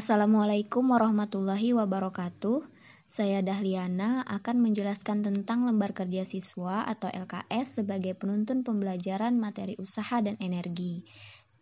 [0.00, 2.64] Assalamualaikum warahmatullahi wabarakatuh.
[3.04, 10.24] Saya Dahliana akan menjelaskan tentang lembar kerja siswa atau LKS sebagai penuntun pembelajaran materi usaha
[10.24, 11.04] dan energi.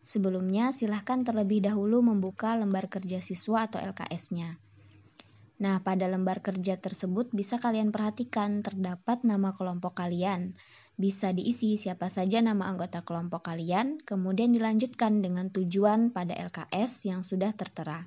[0.07, 4.55] Sebelumnya, silahkan terlebih dahulu membuka lembar kerja siswa atau LKS-nya.
[5.59, 10.55] Nah, pada lembar kerja tersebut bisa kalian perhatikan terdapat nama kelompok kalian.
[10.95, 17.27] Bisa diisi siapa saja nama anggota kelompok kalian, kemudian dilanjutkan dengan tujuan pada LKS yang
[17.27, 18.07] sudah tertera.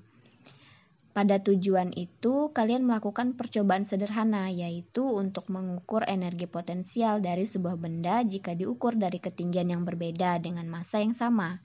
[1.11, 8.23] Pada tujuan itu, kalian melakukan percobaan sederhana, yaitu untuk mengukur energi potensial dari sebuah benda
[8.23, 11.59] jika diukur dari ketinggian yang berbeda dengan massa yang sama.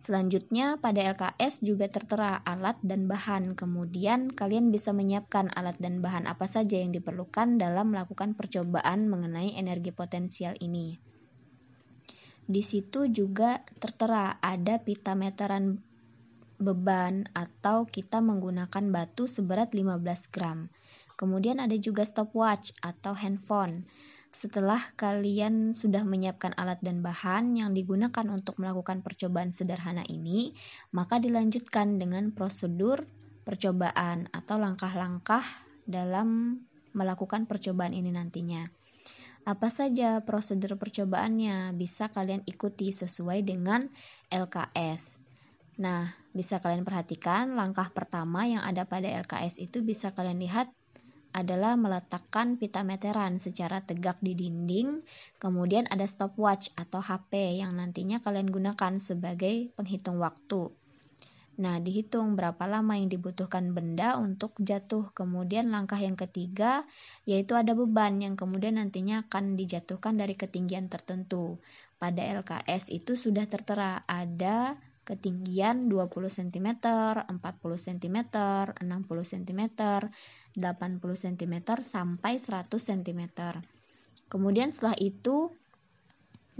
[0.00, 3.52] Selanjutnya, pada LKS juga tertera alat dan bahan.
[3.52, 9.52] Kemudian, kalian bisa menyiapkan alat dan bahan apa saja yang diperlukan dalam melakukan percobaan mengenai
[9.58, 10.96] energi potensial ini.
[12.48, 15.84] Di situ juga tertera ada pita meteran
[16.58, 20.70] beban atau kita menggunakan batu seberat 15 gram.
[21.18, 23.86] Kemudian ada juga stopwatch atau handphone.
[24.30, 30.54] Setelah kalian sudah menyiapkan alat dan bahan yang digunakan untuk melakukan percobaan sederhana ini,
[30.94, 33.02] maka dilanjutkan dengan prosedur
[33.42, 35.42] percobaan atau langkah-langkah
[35.88, 36.60] dalam
[36.94, 38.68] melakukan percobaan ini nantinya.
[39.48, 43.90] Apa saja prosedur percobaannya bisa kalian ikuti sesuai dengan
[44.28, 45.17] LKS.
[45.78, 50.74] Nah, bisa kalian perhatikan langkah pertama yang ada pada LKS itu bisa kalian lihat
[51.30, 55.06] adalah meletakkan pita meteran secara tegak di dinding,
[55.38, 60.72] kemudian ada stopwatch atau HP yang nantinya kalian gunakan sebagai penghitung waktu.
[61.58, 65.10] Nah, dihitung berapa lama yang dibutuhkan benda untuk jatuh.
[65.10, 66.86] Kemudian langkah yang ketiga
[67.26, 71.58] yaitu ada beban yang kemudian nantinya akan dijatuhkan dari ketinggian tertentu.
[71.98, 74.78] Pada LKS itu sudah tertera ada
[75.08, 77.32] ketinggian 20 cm, 40
[77.80, 83.22] cm, 60 cm, 80 cm, sampai 100 cm.
[84.28, 85.48] Kemudian setelah itu,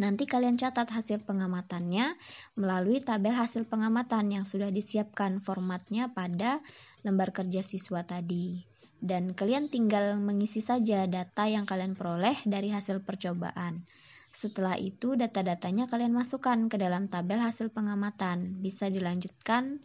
[0.00, 2.16] nanti kalian catat hasil pengamatannya
[2.56, 6.64] melalui tabel hasil pengamatan yang sudah disiapkan formatnya pada
[7.04, 8.64] lembar kerja siswa tadi.
[8.98, 13.84] Dan kalian tinggal mengisi saja data yang kalian peroleh dari hasil percobaan.
[14.32, 18.60] Setelah itu, data-datanya kalian masukkan ke dalam tabel hasil pengamatan.
[18.62, 19.80] Bisa dilanjutkan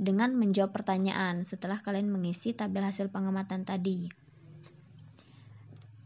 [0.00, 4.08] dengan menjawab pertanyaan setelah kalian mengisi tabel hasil pengamatan tadi.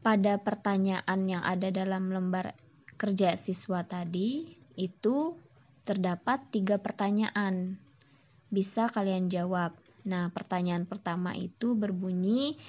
[0.02, 2.52] Pada pertanyaan yang ada dalam lembar
[2.98, 5.38] kerja siswa tadi, itu
[5.86, 7.78] terdapat tiga pertanyaan.
[8.50, 9.76] Bisa kalian jawab.
[10.04, 12.60] Nah, pertanyaan pertama itu berbunyi,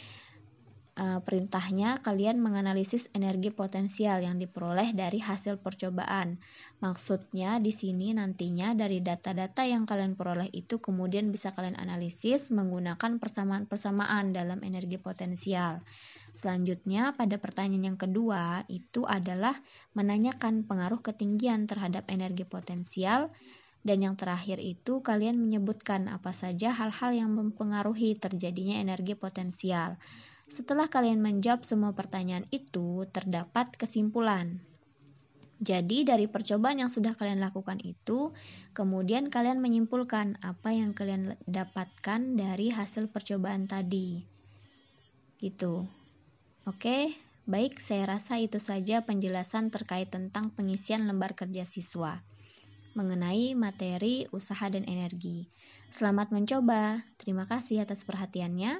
[0.95, 6.39] uh, perintahnya kalian menganalisis energi potensial yang diperoleh dari hasil percobaan.
[6.79, 13.19] Maksudnya di sini nantinya dari data-data yang kalian peroleh itu kemudian bisa kalian analisis menggunakan
[13.19, 15.83] persamaan-persamaan dalam energi potensial.
[16.35, 19.55] Selanjutnya pada pertanyaan yang kedua itu adalah
[19.95, 23.31] menanyakan pengaruh ketinggian terhadap energi potensial
[23.85, 30.01] dan yang terakhir itu kalian menyebutkan apa saja hal-hal yang mempengaruhi terjadinya energi potensial.
[30.45, 34.61] Setelah kalian menjawab semua pertanyaan itu, terdapat kesimpulan.
[35.57, 38.35] Jadi, dari percobaan yang sudah kalian lakukan itu,
[38.77, 44.27] kemudian kalian menyimpulkan apa yang kalian dapatkan dari hasil percobaan tadi.
[45.41, 45.87] Gitu.
[46.67, 47.15] Oke,
[47.49, 52.21] baik, saya rasa itu saja penjelasan terkait tentang pengisian lembar kerja siswa
[52.95, 55.51] mengenai materi, usaha, dan energi.
[55.91, 57.03] Selamat mencoba.
[57.19, 58.79] Terima kasih atas perhatiannya.